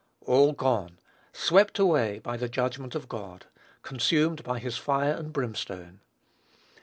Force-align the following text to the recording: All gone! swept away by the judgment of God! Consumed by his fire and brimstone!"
All 0.25 0.53
gone! 0.53 0.97
swept 1.31 1.77
away 1.77 2.17
by 2.17 2.35
the 2.35 2.49
judgment 2.49 2.95
of 2.95 3.07
God! 3.07 3.45
Consumed 3.83 4.41
by 4.43 4.57
his 4.57 4.75
fire 4.75 5.13
and 5.13 5.31
brimstone!" 5.31 5.99